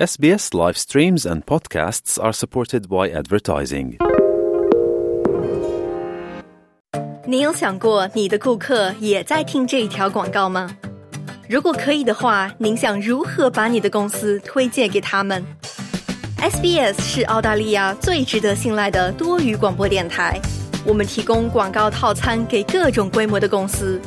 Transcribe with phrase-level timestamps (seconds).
[0.00, 3.98] SBS live streams and podcasts are supported by advertising.
[7.26, 10.74] 你有想过你的顾客也在听这一条广告吗？
[11.50, 15.44] 如果可以的话，您想如何把你的公司推荐给他们
[16.38, 20.40] ？SBS 是澳大利亚最值得信赖的多语广播电台，
[20.86, 24.00] 我们提供广告套餐给各种规模的公司。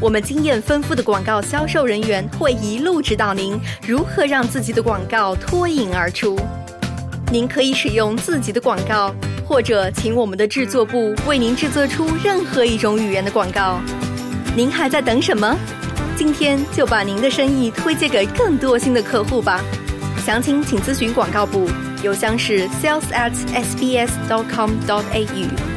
[0.00, 6.38] 我们经验丰富的广告销售人员会一路指导您如何让自己的广告脱颖而出。
[7.30, 9.14] 您可以使用自己的广告，
[9.46, 13.80] 或者请我们的制作部为您制作出任何一种语言的广告。
[14.54, 15.56] 您还在等什么？
[16.16, 19.60] 今天就把您的生意推荐给更多新的客户吧。
[20.24, 21.68] 详情请咨询广告部，
[22.02, 25.73] 邮箱是 sales at sbs dot com dot au。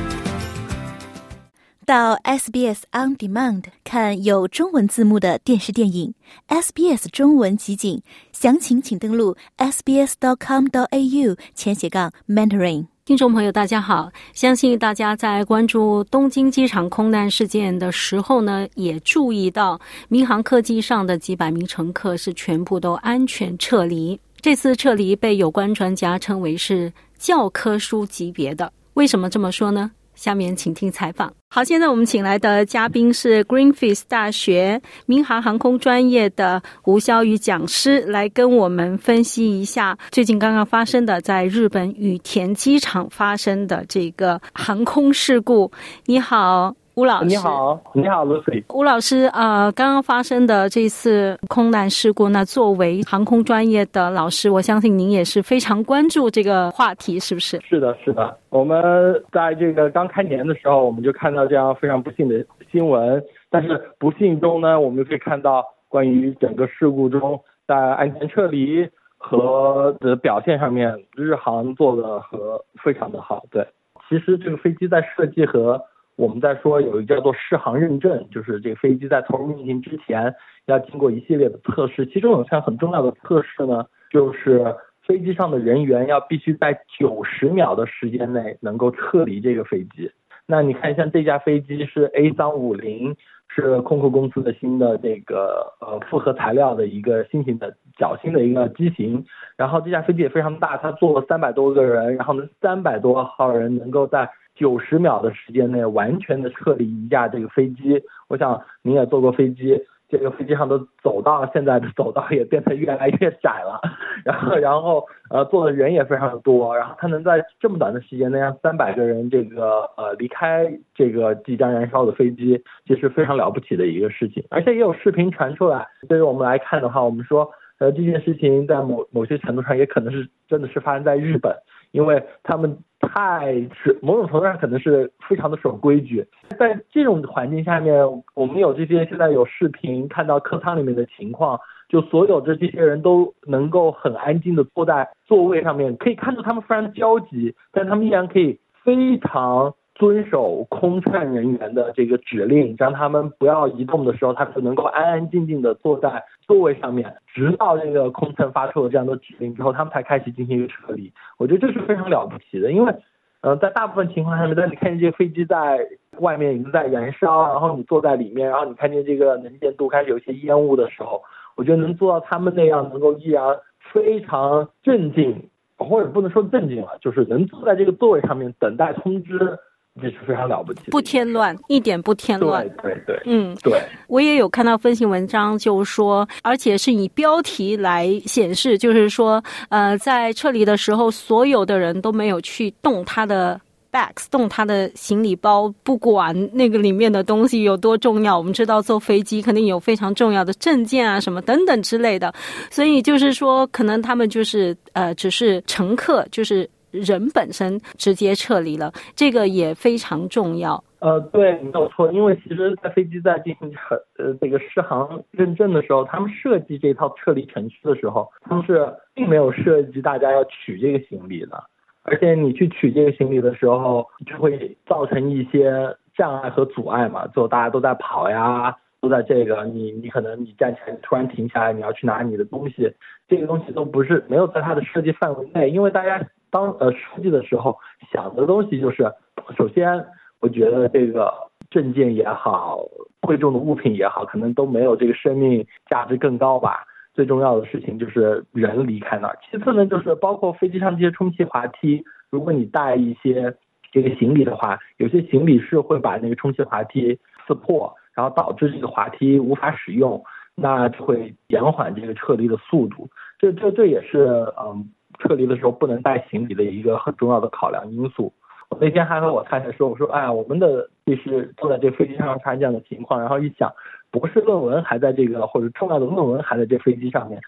[1.88, 6.14] 到 SBS On Demand 看有中文字幕的电视电影
[6.50, 8.02] ，SBS 中文集锦，
[8.34, 12.88] 详情请登录 sbs.com.au 前斜杠 mentoring。
[13.05, 14.12] 听众朋友，大家好！
[14.34, 24.19] 相信大家在关注东京机场空难事件的时候呢，也注意到民航客机上的几百名乘客是全部都安全撤离。
[24.42, 28.73] 这次撤离被有关专家称为是教科书级别的。
[28.95, 29.90] 为什么这么说呢？
[30.18, 31.32] 下面请听采访。
[31.50, 45.72] 好，现在我们请来的嘉宾是 Greenfield 大学民航航空专业的吴潇宇讲师，来跟我们分析一下最近刚刚发生的在日本羽田机场发生的这个航空事故。
[46.06, 46.76] 你好。
[46.98, 48.64] 吴老师，你好，你好，Lucy。
[48.73, 57.62] 吴老师，呃，刚刚发生的这次空难事故，那作为航空专业的老师，我相信您也是非常关注这个话题，是不是？
[57.62, 58.36] 是的，是的。
[58.50, 73.44] 我们在这个刚开年的时候，我们就看到这样非常不幸的新闻，但是不幸中呢，我们可以看到关于整个事故中在安全撤离和的表现上面，日航做的和非常的好。
[73.52, 73.68] 对，
[74.09, 75.80] 其实这个飞机在设计和
[76.18, 80.34] 我们在说有一个叫做适航认证，就是这个飞机在投入运行之前
[80.66, 84.75] 要经过一系列的测试，其中有项很重要的测试呢，就是
[85.06, 90.12] 飞机上的人员要必须在九十秒的时间内能够撤离这个飞机。
[90.47, 93.16] 那你看，像这架飞机是 A 三五零，
[93.47, 99.24] 是空客公司的新的这个呃复合材料的一个新型的较新的一个机型，
[99.56, 104.28] 然后这架飞机也非常大，它坐了三百多个人，然后呢三百多号人能够在。
[104.57, 109.79] 九十秒的时间内完全的撤离一架这个飞机，我想您也坐过飞机，
[110.09, 113.79] 这个飞机上的走道现在的走道也变得越来越窄了，
[114.25, 120.66] 然后然后呃坐的人也非常的多，然后他能在这么短的时间内让三百个人这个呃离开
[120.96, 127.47] 这个即将燃烧的飞机，这是非常了不起的一个事情，而且也有视频传出来，对于我们来看的话，我们说
[127.78, 131.56] 呃这件事情在某某些程度上也可能是真的是发生在日本。
[131.92, 136.25] 因为他们太是某种程度上可能是非常的守规矩，
[136.59, 149.74] 在这种环境下面，我们有这些现在有视频看到客舱里面的情况，就所有的这些人都能够很安静的坐在座位上面，可以看出他们非常焦急，但他们依然可以非常。
[149.97, 161.12] 遵守空乘人员的这个指令，让他们不要移动的时候，他就能够安安静静的坐在座位上面，直到这个空乘发出了这样的指令之后，他们才开始进行一个撤离。
[161.40, 162.94] 我觉得这是非常了不起的，因为，
[163.41, 165.80] 呃，在大部分情况下面，当你看见这个飞机在
[166.19, 171.24] 外面已经在燃烧，然后你坐在里面，然后你看见这个能见度开始有一些烟雾的时候，
[171.56, 173.44] 我觉得能做到他们那样，能够依然
[173.91, 179.58] 非常镇静，或者不能说镇静了，就是能坐在这个座位上面等待通知。
[180.02, 182.68] 这是非常了不起，不添乱，一点不添乱。
[182.84, 183.81] 对对，嗯，对。
[184.08, 193.59] 我也有看到分析文章，就是说，而且是以标题来显示，就是说，呃，在撤离的时候，所有的人都没有去动他的
[193.91, 198.38] bags，动他的行李包，不管那个里面的东西有多重要。
[198.38, 202.34] 我们知道坐飞机肯定有非常重要的证件啊，什么等等之类的，
[202.69, 206.70] 所以就是说，可能他们就是呃，只是乘客，就是。
[206.91, 210.84] 人本身直接撤离了，这个也非常重要。
[210.99, 221.63] 呃，对，没有错，因为其实，在飞机在进行撤呃这个试航认证的时候，他们设计这套撤离程序的时候，他们是并没有设计大家要取这个行李的，
[222.01, 232.91] 而且你去取这个行李的时候，就会造成一些障碍和阻碍嘛，就大家都在跑呀，都在这个，你你可能你站起来突然停下来，你要去拿你的东西，
[233.28, 236.28] 这个东西都不是没有在它的设计范围内，因为大家。
[236.49, 237.78] 当呃设计的时候
[238.11, 239.11] 想的东西就是，
[239.58, 240.05] 首先
[240.40, 241.34] 我觉得这个
[241.70, 242.79] 证件也好，
[243.22, 246.85] 贵重的物品也好，可能都没有这个生命价值更高吧。
[247.14, 249.38] 最重要的事情就是人离开那儿。
[249.49, 253.55] 其次呢，就是包括飞机上这些充气滑梯，如果你带一些
[253.91, 263.10] 这个行李的话，有些行李是会把那个充气滑梯刺破，然后导致这个滑梯无法使用，那就会延缓这个撤离的速度。
[263.39, 264.88] 这这这也是嗯
[265.19, 268.31] 撤离的时候不能带行李的一个很重要的考量因素。
[268.69, 273.72] 我那天还和我太太说，我说哎呀，我们的律师坐在这飞机上发生这样的情况，然后一想，
[274.12, 277.39] 博士论文还在这个或者重要的论文还在这飞机上面，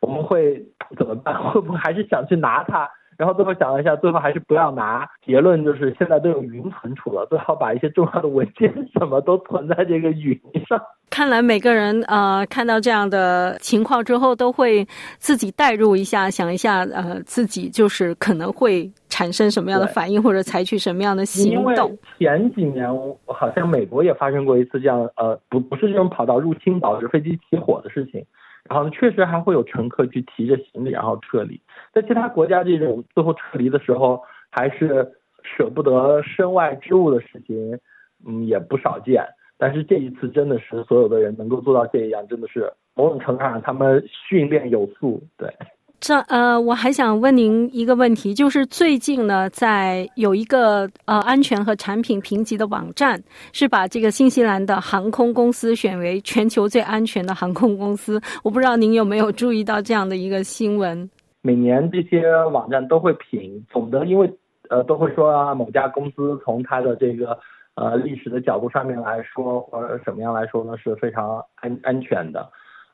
[0.00, 0.64] 我们会
[0.96, 1.42] 怎么办？
[1.50, 2.88] 会不会还是想去拿它？
[3.18, 5.06] 然后最后想了一下，最后还是不要拿。
[5.26, 10.80] 结论就是现在都有云存储了，最好把一些重要的文件什么都存在这个云上。
[11.10, 14.86] 看来每个人呃看到这样的情况之后，都会
[15.18, 21.98] 自己代入一下，想一下呃自己就是可能会产生什么样的反应，或者采取什么样的行动。
[22.18, 22.88] 前几年
[23.26, 28.24] 好像美国也发生过一次这样呃不不是这种跑道入侵导致飞机起火的事情。
[28.68, 31.60] 然后确实还会有乘客去提着行李然后撤离，
[31.92, 35.12] 在其他国家这种最后撤离的时候，还是
[35.42, 37.78] 舍不得身外之物的事情，
[38.26, 39.24] 嗯，也不少见。
[39.56, 45.52] 但是这一次真的是所有的人能够做到这样，真的是某种程度上他们训练有素，对。
[46.00, 53.20] 这呃，我还想问您一个问题，就是最近呢，在有一个呃安全和产品评级的网站，
[53.52, 58.20] 是把这个新西兰的航空公司选为全球最安全的航空公司。
[58.44, 61.10] 我不知道您有没有注意到这样的一个新闻？
[61.42, 64.32] 每年这些网站都会评，总的因为
[64.70, 67.36] 呃都会说啊，某家公司从它的这个
[67.74, 72.48] 呃历史的角度上面来说，或者什么样来说呢，是非常安安全的。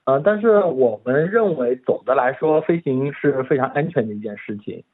[0.05, 4.85] 呃，但是我们认为，总的来说，飞行是非常安全的一件事情。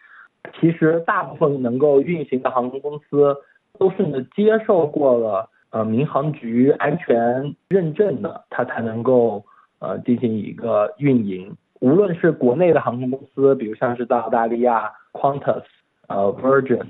[0.58, 3.36] 其实，大部分能够运行的航空公司
[3.78, 9.44] 都是呢接受过了呃民航局安全认证的，它才能够
[9.80, 11.56] 呃进行一个运营。
[11.80, 15.64] 无论是国内的航空公司，比如像是到澳大利亚 Qantas、
[16.08, 16.86] 呃 Virgin。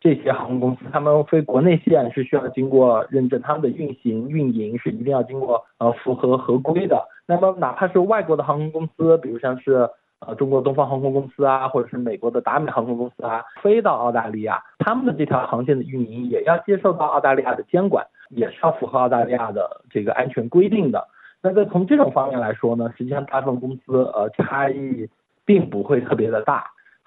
[0.00, 7.06] 这些航空公司，他们飞国内线是需要经过认证，他们的运行运营是一定要经过呃符合合规的。
[7.26, 21.06] 那么哪怕是外国的航空公司，比如像是呃中国东方航空公司啊，或者是美国的达美航空公司啊，飞到澳大利亚，他们的这条航线的运营也要接受到澳大利亚的监管，也是要符合澳大利亚的这个安全规定的。
[21.42, 25.08] 那在从这种方面来说呢，实际上大部分公司呃差异
[25.44, 26.64] 并不会特别的大。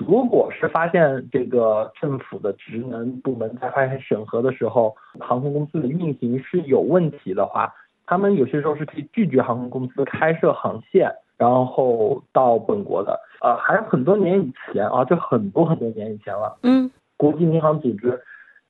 [0.08, 7.74] 如果是发现这个政府的职能部门在发现审核的时候，航空公司的运行是有问题的话，
[8.06, 13.20] 他们有些时候是可以拒绝航空公司开设航线，然后到本国的。
[13.42, 16.58] 呃，还有很多年以前啊，这很多很多年以前了。
[16.64, 18.22] 嗯，国际民航组织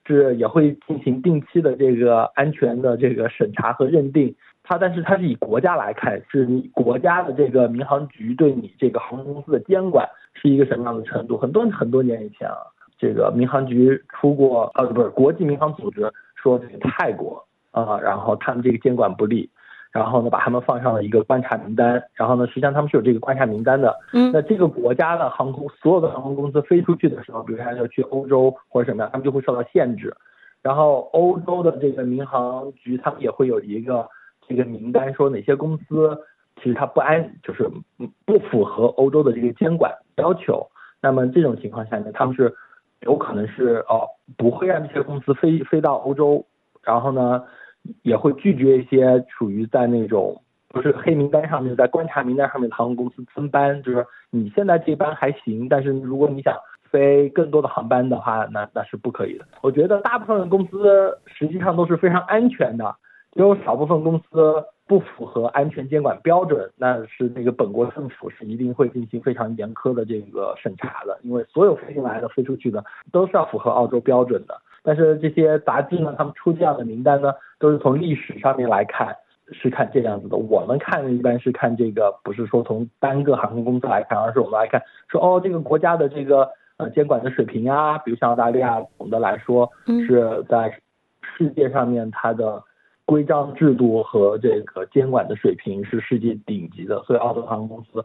[0.06, 4.35] 是也会进行定期的这个安全的这个审查和认定。
[4.63, 11.38] 它但是它是以国家来看，是你国家的这个民航局对你这个航空公司的监管是一个什么样的程度？
[11.38, 12.57] 很多很多年以前啊，
[12.97, 19.50] 这个民航局出过啊不是国际民航组织说这个泰国啊，然后他们这个监管不力，
[19.91, 23.97] 然后呢把他们放上了一个观察名单，然后呢实际上他们是有这个观察名单的。
[24.13, 24.31] 嗯。
[24.31, 30.15] 那这个国家的航空所有的航空公司飞出去的时候，比如说要去欧洲或者什么样，他们就会受到限制。
[30.62, 34.07] 然后欧洲的这个民航局他们也会有一个。
[34.45, 36.19] 这个名单说哪些公司
[36.57, 37.65] 其实它不安，就是
[38.25, 40.68] 不符合欧洲的这个监管要求。
[41.01, 42.54] 那么这种情况下呢，他们是
[43.02, 44.07] 有可能是哦
[44.38, 46.45] 不会让这些公司飞飞到欧洲，
[46.81, 47.44] 然后呢
[48.02, 56.56] 也会拒绝一些属于在那种不是黑名单上面，在观察名单上面的航空公司增班，就是你现在这班还行，但是如果你想
[56.90, 59.45] 飞更多的航班的话，那那是不可以的。
[59.61, 62.95] 我觉得大部分的公司实际上都是非常安全的。
[63.35, 74.56] 有少部分公司不符合安全监管标准，那是那个本国政府是一定会进行非常严苛的这个审查的，因为所有飞进来的、飞出去的都是要符合澳洲标准的。
[74.83, 79.16] 但是这些杂志呢，他们出这样的名单呢，都是从历史上面来看，
[79.52, 80.37] 是看这样子的。
[80.37, 89.71] 我们看一般是看这个，不是说从单个航空公司来看，而是我们来看说哦，这个国家的这个呃监管的水平啊，比如像澳大利亚，总的来说
[90.06, 90.78] 是在
[91.37, 92.61] 世界上面它的。
[93.06, 98.04] 规章制度和这个监管的水平是世界顶级的，所以澳洲航空公司，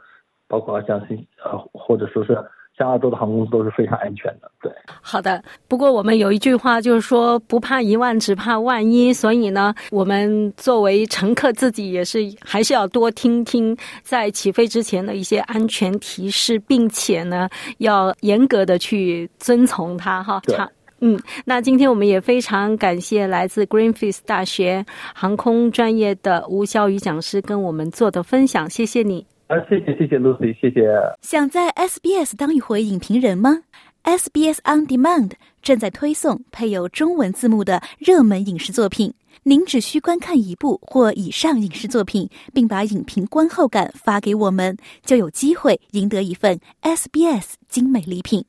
[0.49, 2.37] 包括像新呃或者说是
[2.77, 4.51] 像澳洲的航空公司都是非常安全的。
[4.61, 5.43] 对，好的。
[5.69, 9.13] 不过我们有一句话就是说不怕一万，只怕万一。
[9.13, 20.41] 所以呢，我们作为乘客自己也是还是要多听听在起飞之前的一些安全提示，并且呢要严格的去遵从它哈。
[20.45, 20.57] 对。
[21.01, 29.25] 嗯，那今天我们也非常感谢来自 Greenfield 大学航空专业的吴潇宇讲师跟我们做的分享，谢谢你。
[29.47, 30.87] 啊，谢谢谢谢 Lucy，谢谢。
[31.23, 33.63] 想在 SBS 当一回影评人吗
[34.05, 39.15] ？SBS On Demand 正在推送配有中文字幕的热门影视作品。
[39.45, 48.45] 您只需观看一部或以上影视作品，并把影评观后感发给我们，就有机会赢得一份 SBS 精美礼品。